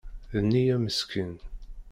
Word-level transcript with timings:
D 0.31 0.33
neyya 0.49 0.77
meskin. 0.83 1.33